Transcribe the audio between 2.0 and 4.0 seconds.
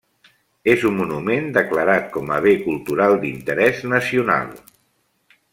com a bé cultural d'interès